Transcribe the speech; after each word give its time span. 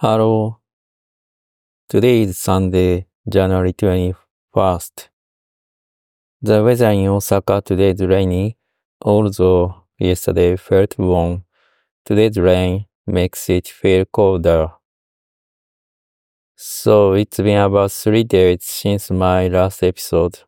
Hello. 0.00 0.60
Today 1.88 2.22
is 2.22 2.38
Sunday, 2.38 3.08
January 3.28 3.72
21st. 3.72 5.08
The 6.40 6.62
weather 6.62 6.90
in 6.90 7.08
Osaka 7.08 7.60
today 7.64 7.90
is 7.90 8.00
rainy, 8.02 8.56
although 9.02 9.86
yesterday 9.98 10.54
felt 10.54 10.96
warm. 11.00 11.42
Today's 12.04 12.38
rain 12.38 12.86
makes 13.08 13.50
it 13.50 13.66
feel 13.66 14.04
colder. 14.04 14.68
So 16.54 17.14
it's 17.14 17.38
been 17.38 17.58
about 17.58 17.90
three 17.90 18.22
days 18.22 18.62
since 18.62 19.10
my 19.10 19.48
last 19.48 19.82
episode. 19.82 20.38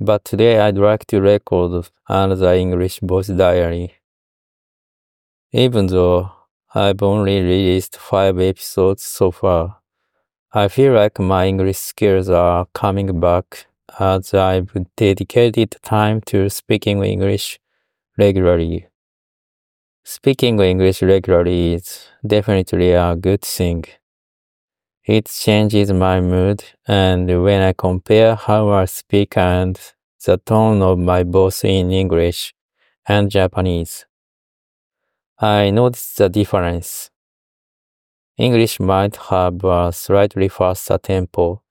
But 0.00 0.24
today 0.24 0.58
I'd 0.58 0.76
like 0.76 1.06
to 1.06 1.20
record 1.20 1.88
another 2.08 2.54
English 2.54 2.98
voice 2.98 3.28
diary. 3.28 3.94
Even 5.52 5.86
though 5.86 6.39
I've 6.72 7.02
only 7.02 7.40
released 7.40 7.96
five 7.96 8.38
episodes 8.38 9.02
so 9.02 9.32
far. 9.32 9.78
I 10.52 10.68
feel 10.68 10.92
like 10.92 11.18
my 11.18 11.46
English 11.48 11.78
skills 11.78 12.28
are 12.28 12.66
coming 12.74 13.18
back 13.18 13.66
as 13.98 14.32
I've 14.34 14.72
dedicated 14.96 15.76
time 15.82 16.20
to 16.26 16.48
speaking 16.48 17.02
English 17.02 17.58
regularly. 18.16 18.86
Speaking 20.04 20.60
English 20.60 21.02
regularly 21.02 21.74
is 21.74 22.06
definitely 22.24 22.92
a 22.92 23.16
good 23.16 23.42
thing. 23.42 23.84
It 25.04 25.26
changes 25.26 25.92
my 25.92 26.20
mood 26.20 26.62
and 26.86 27.42
when 27.42 27.62
I 27.62 27.72
compare 27.72 28.36
how 28.36 28.68
I 28.68 28.84
speak 28.84 29.36
and 29.36 29.76
the 30.24 30.36
tone 30.36 30.82
of 30.82 31.00
my 31.00 31.24
voice 31.24 31.64
in 31.64 31.90
English 31.90 32.54
and 33.08 33.28
Japanese. 33.28 34.06
I 35.42 35.70
noticed 35.70 36.18
the 36.18 36.28
difference. 36.28 37.10
English 38.36 38.78
might 38.78 39.16
have 39.16 39.64
a 39.64 39.90
slightly 39.90 40.48
faster 40.48 40.98
tempo. 40.98 41.62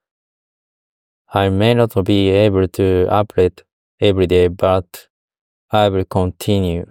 I 1.32 1.50
may 1.50 1.76
not 1.76 2.04
be 2.04 2.30
able 2.30 2.68
to 2.68 3.06
upload 3.12 3.62
every 4.02 4.26
day, 4.26 4.48
but 4.48 5.08
I 5.70 5.90
will 5.90 6.06
continue. 6.06 6.88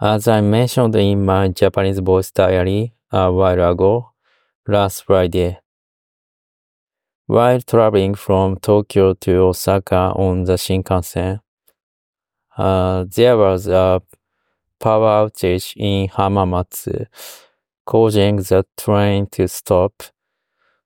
As 0.00 0.26
I 0.28 0.40
mentioned 0.40 0.96
in 0.96 1.22
my 1.26 1.48
Japanese 1.48 1.98
voice 1.98 2.30
diary 2.30 2.94
a 3.12 3.30
while 3.30 3.70
ago, 3.70 4.12
last 4.66 5.04
Friday, 5.04 5.58
while 7.26 7.60
traveling 7.60 8.14
from 8.14 8.56
Tokyo 8.56 9.12
to 9.12 9.32
Osaka 9.40 10.12
on 10.16 10.44
the 10.44 10.54
Shinkansen, 10.54 11.40
uh, 12.56 13.04
there 13.14 13.36
was 13.36 13.66
a 13.66 14.00
power 14.80 15.24
outage 15.24 15.74
in 15.76 16.08
Hamamatsu, 16.08 17.06
causing 17.84 18.36
the 18.36 18.64
train 18.76 19.26
to 19.32 19.48
stop. 19.48 20.02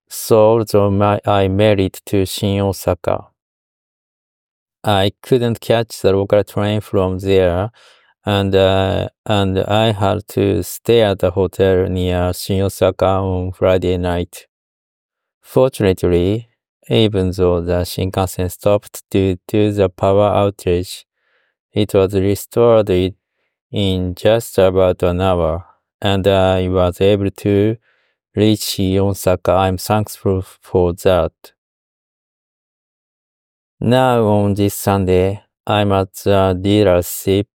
So 0.09 0.59
although 0.59 1.21
I 1.25 1.49
made 1.49 1.81
it 1.81 2.01
to 2.07 2.27
Shin 2.27 2.61
Osaka, 2.61 3.29
I 4.83 5.13
couldn't 5.23 5.61
catch 5.61 6.01
the 6.01 6.13
local 6.13 6.43
train 6.43 6.81
from 6.81 7.19
there, 7.19 7.71
and 8.25 8.55
uh, 8.55 9.09
and 9.27 9.59
I 9.59 9.93
had 9.93 10.27
to 10.29 10.63
stay 10.63 11.03
at 11.03 11.19
the 11.19 11.31
hotel 11.31 11.87
near 11.89 12.33
Shin 12.33 12.63
Osaka 12.63 13.07
on 13.07 13.53
Friday 13.53 13.99
night. 13.99 14.47
Fortunately, 15.43 16.49
even 16.89 17.31
though 17.33 17.61
the 17.61 17.85
Shinkansen 17.85 18.51
stopped 18.51 19.03
due 19.11 19.37
to 19.49 19.73
the 19.73 19.89
power 19.89 20.31
outage, 20.31 21.05
it 21.73 21.95
was 21.95 22.15
restored 22.15 22.91
in 23.73 24.15
just 24.15 24.59
about 24.59 25.03
an 25.03 25.21
hour, 25.21 25.65
and 26.01 26.27
I 26.27 26.69
was 26.69 27.01
able 27.01 27.31
to 27.31 27.77
reach 28.35 28.79
Osaka. 28.81 29.53
I'm 29.53 29.79
thankful 29.79 30.43
for 30.43 30.93
that. 30.95 31.33
Now 33.81 34.25
on 34.27 34.55
this 34.55 34.75
Sunday, 34.75 35.43
I'm 35.67 35.93
at 35.93 36.13
the 36.15 36.59
dealership 36.61 37.47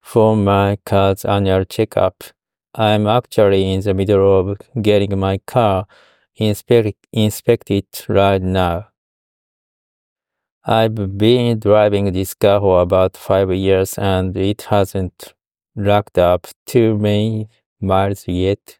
for 0.00 0.36
my 0.36 0.78
car's 0.84 1.24
annual 1.24 1.64
checkup. 1.64 2.24
I'm 2.74 3.06
actually 3.06 3.72
in 3.72 3.82
the 3.82 3.94
middle 3.94 4.40
of 4.40 4.58
getting 4.80 5.18
my 5.18 5.38
car 5.38 5.86
inspect- 6.36 7.06
inspected 7.12 7.86
right 8.08 8.42
now. 8.42 8.91
I've 10.64 11.18
been 11.18 11.58
driving 11.58 12.12
this 12.12 12.34
car 12.34 12.60
for 12.60 12.82
about 12.82 13.16
five 13.16 13.52
years 13.52 13.98
and 13.98 14.36
it 14.36 14.62
hasn't 14.62 15.34
racked 15.74 16.18
up 16.18 16.46
too 16.66 16.96
many 16.96 17.48
miles 17.80 18.28
yet. 18.28 18.78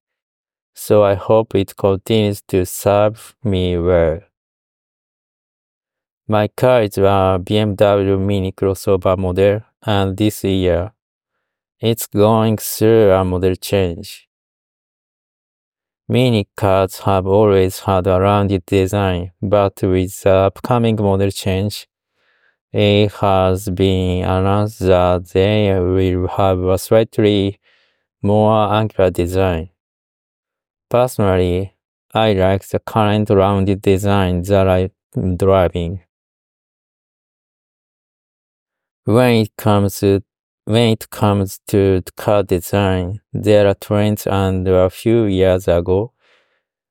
So 0.75 1.03
I 1.03 1.15
hope 1.15 1.57
it 1.57 1.77
continues 1.77 2.41
to 2.49 2.65
serve 2.67 3.35
me 3.43 3.77
well. 3.79 4.21
My 6.29 6.47
car 6.47 6.83
is 6.83 6.99
a 6.99 7.41
BMW 7.43 8.17
Mini 8.17 8.53
crossover 8.53 9.19
model 9.19 9.63
and 9.83 10.17
this 10.17 10.45
year 10.45 10.93
it's 11.81 12.07
going 12.07 12.59
through 12.59 13.11
a 13.11 13.25
model 13.25 13.57
change. 13.57 14.29
Mini 16.09 16.49
cars 16.57 17.01
have 17.01 17.27
always 17.27 17.81
had 17.81 18.07
a 18.07 18.21
rounded 18.21 18.67
design, 18.67 19.33
but 19.41 19.81
with 19.83 20.23
the 20.23 20.31
upcoming 20.31 20.97
model 20.97 21.31
change, 21.31 21.87
it 22.73 23.13
has 23.13 23.69
been 23.71 24.25
announced 24.25 24.81
that 24.81 25.29
they 25.29 25.79
will 25.79 26.29
have 26.29 26.59
a 26.59 26.77
slightly 26.79 27.61
more 28.21 28.73
angular 28.73 29.11
design. 29.11 29.71
Personally, 30.91 31.77
I 32.13 32.33
like 32.33 32.67
the 32.69 32.81
current 32.81 33.31
rounded 33.31 33.81
design 33.81 34.43
that 34.43 34.69
I'm 35.17 35.37
driving. 35.37 36.03
When 39.05 39.43
it 39.43 39.57
comes 39.57 40.01
to 40.01 40.23
when 40.65 40.91
it 40.91 41.11
comes 41.11 41.61
to 41.69 42.03
car 42.17 42.43
design, 42.43 43.21
there 43.33 43.67
are 43.67 43.75
trends 43.75 44.27
and 44.27 44.67
a 44.69 44.91
few 44.91 45.25
years 45.25 45.67
ago, 45.67 46.13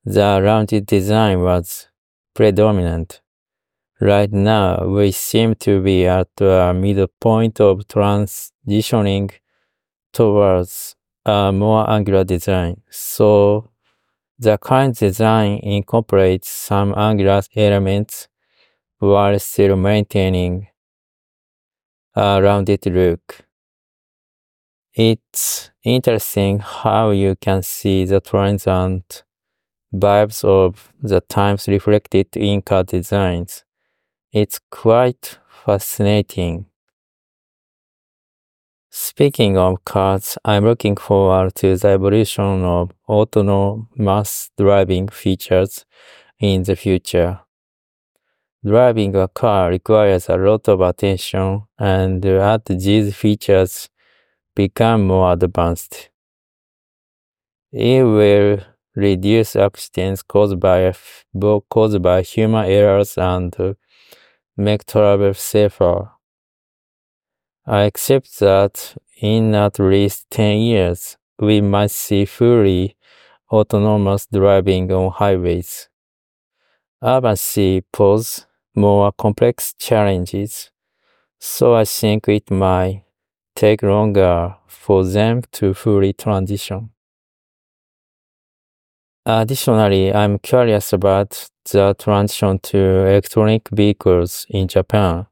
the 0.03 0.41
rounded 0.43 0.85
design 0.85 1.41
was 1.41 1.87
predominant. 2.33 3.21
Right 4.01 4.31
now, 4.31 4.87
we 4.87 5.11
seem 5.11 5.55
to 5.55 5.81
be 5.81 6.05
at 6.07 6.29
a 6.41 6.73
middle 6.73 7.07
point 7.19 7.61
of 7.61 7.87
transitioning 7.87 9.31
towards 10.11 10.95
a 11.25 11.51
more 11.51 11.87
angular 11.89 12.23
design. 12.23 12.81
So, 12.89 13.69
the 14.39 14.57
current 14.57 14.97
design 14.97 15.59
incorporates 15.59 16.49
some 16.49 16.95
angular 16.97 17.43
elements 17.55 18.27
while 18.97 19.37
still 19.39 19.75
maintaining 19.75 20.67
a 22.15 22.41
rounded 22.41 22.85
look. 22.87 23.45
It's 24.93 25.71
interesting 25.85 26.59
how 26.59 27.11
you 27.11 27.37
can 27.37 27.63
see 27.63 28.03
the 28.03 28.19
trends 28.19 28.67
and 28.67 29.03
vibes 29.93 30.43
of 30.43 30.91
the 31.01 31.21
times 31.21 31.69
reflected 31.69 32.35
in 32.35 32.61
car 32.61 32.83
designs. 32.83 33.63
It's 34.33 34.59
quite 34.69 35.39
fascinating. 35.65 36.65
Speaking 38.89 39.57
of 39.57 39.85
cars, 39.85 40.37
I'm 40.43 40.65
looking 40.65 40.97
forward 40.97 41.55
to 41.55 41.77
the 41.77 41.87
evolution 41.87 42.65
of 42.65 42.91
autonomous 43.07 44.49
driving 44.57 45.07
features 45.07 45.85
in 46.37 46.63
the 46.63 46.75
future. 46.75 47.39
Driving 48.65 49.15
a 49.15 49.29
car 49.29 49.69
requires 49.69 50.27
a 50.27 50.35
lot 50.35 50.67
of 50.67 50.81
attention, 50.81 51.63
and 51.79 52.25
as 52.25 52.61
these 52.67 53.15
features 53.15 53.89
become 54.65 55.07
more 55.07 55.33
advanced, 55.33 56.09
it 57.71 58.03
will 58.03 58.59
reduce 58.95 59.55
accidents 59.55 60.21
caused 60.21 60.59
by 60.59 60.93
caused 61.69 62.01
by 62.01 62.21
human 62.21 62.65
errors 62.65 63.17
and 63.17 63.51
make 64.55 64.85
travel 64.85 65.33
safer. 65.33 66.11
I 67.65 67.79
accept 67.89 68.39
that 68.39 68.73
in 69.21 69.55
at 69.55 69.79
least 69.79 70.29
10 70.29 70.59
years, 70.59 71.17
we 71.39 71.61
might 71.61 71.91
see 71.91 72.25
fully 72.25 72.95
autonomous 73.51 74.27
driving 74.31 74.91
on 74.91 75.11
highways. 75.11 75.89
Urban 77.03 77.35
pose 77.91 78.45
more 78.75 79.11
complex 79.11 79.73
challenges, 79.87 80.71
so 81.39 81.75
I 81.75 81.85
think 81.85 82.27
it 82.27 82.51
might 82.51 83.03
take 83.55 83.83
longer 83.83 84.55
for 84.67 85.03
them 85.03 85.41
to 85.51 85.73
fully 85.73 86.13
transition. 86.13 86.91
Additionally, 89.25 90.11
I'm 90.13 90.39
curious 90.39 90.93
about 90.93 91.49
the 91.71 91.93
transition 91.97 92.57
to 92.59 92.77
electronic 92.77 93.69
vehicles 93.69 94.47
in 94.49 94.67
Japan. 94.67 95.27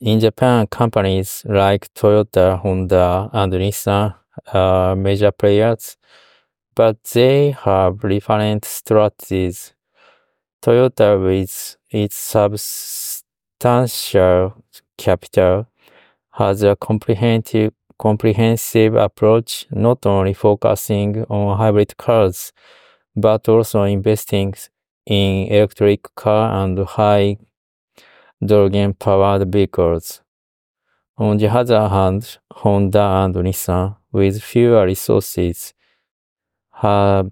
In 0.00 0.20
Japan, 0.20 0.66
companies 0.68 1.42
like 1.48 1.92
Toyota, 1.94 2.60
Honda, 2.60 3.30
and 3.32 3.52
Nissan 3.52 4.14
are 4.52 4.94
major 4.94 5.32
players, 5.32 5.96
but 6.74 7.02
they 7.14 7.50
have 7.50 7.98
different 8.00 8.64
strategies. 8.64 9.72
Toyota, 10.62 11.16
with 11.20 11.76
its 11.90 12.14
substantial 13.58 14.62
capital, 14.98 15.66
has 16.36 16.62
a 16.62 16.76
comprehensive 16.76 17.72
comprehensive 17.98 18.94
approach, 18.94 19.66
not 19.70 20.04
only 20.04 20.34
focusing 20.34 21.24
on 21.24 21.56
hybrid 21.56 21.96
cars, 21.96 22.52
but 23.14 23.48
also 23.48 23.84
investing 23.84 24.54
in 25.06 25.46
electric 25.46 26.14
car 26.14 26.62
and 26.62 26.78
high 26.80 27.38
hydrogen 28.40 28.92
powered 28.94 29.50
vehicles. 29.50 30.20
On 31.16 31.38
the 31.38 31.48
other 31.48 31.88
hand, 31.88 32.38
Honda 32.52 33.00
and 33.24 33.34
Nissan, 33.34 33.96
with 34.12 34.42
fewer 34.42 34.84
resources, 34.84 35.72
have 36.72 37.30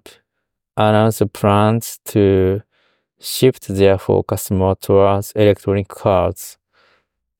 announced 0.75 1.31
plans 1.31 1.99
to 2.05 2.63
shift 3.19 3.67
their 3.67 3.99
focus 3.99 4.49
more 4.49 4.75
towards 4.75 5.31
electronic 5.33 5.87
cars. 5.87 6.57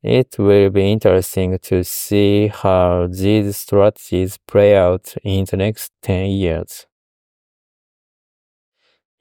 It 0.08 0.38
will 0.38 0.70
be 0.70 0.92
interesting 0.92 1.58
to 1.64 1.84
see 1.84 2.50
how 2.50 3.08
these 3.08 3.58
strategies 3.58 4.38
play 4.38 4.78
out 4.78 5.16
in 5.24 5.46
the 5.46 5.58
next 5.58 5.94
10 6.04 6.30
years. 6.30 6.86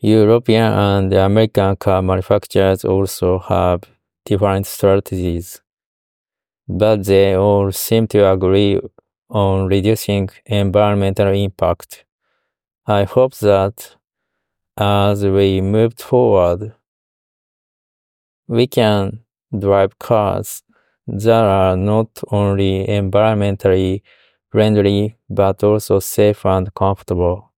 European 0.00 0.74
and 0.74 1.14
American 1.14 1.76
car 1.76 2.02
manufacturers 2.02 2.84
also 2.84 3.38
have 3.38 3.84
different 4.26 4.66
strategies, 4.66 5.62
but 6.68 7.04
they 7.06 7.34
all 7.34 7.72
seem 7.72 8.06
to 8.08 8.30
agree 8.30 8.78
on 9.30 9.66
reducing 9.68 10.28
environmental 10.44 11.28
impact. 11.28 12.04
I 12.86 13.04
hope 13.04 13.34
that 13.36 13.96
as 14.76 15.24
we 15.24 15.62
move 15.62 15.94
forward, 15.94 16.74
we 18.46 18.66
can 18.66 19.20
drive 19.58 19.98
cars 19.98 20.63
that 21.06 21.44
are 21.44 21.76
not 21.76 22.08
only 22.30 22.86
environmentally 22.86 24.02
friendly 24.50 25.16
but 25.28 25.62
also 25.64 25.98
safe 26.00 26.44
and 26.46 26.72
comfortable. 26.74 27.52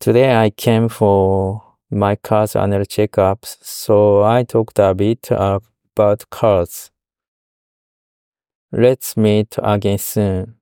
Today 0.00 0.36
I 0.36 0.50
came 0.50 0.88
for 0.88 1.62
my 1.90 2.16
car's 2.16 2.56
annual 2.56 2.84
checkups, 2.84 3.56
so 3.64 4.22
I 4.22 4.42
talked 4.42 4.78
a 4.78 4.94
bit 4.94 5.28
about 5.30 6.28
cars. 6.30 6.90
Let's 8.72 9.16
meet 9.16 9.56
again 9.62 9.96
soon. 9.98 10.56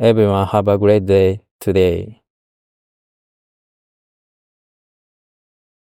Everyone 0.00 0.48
have 0.48 0.66
a 0.66 0.76
great 0.78 1.06
day 1.06 1.42
today. 1.60 2.19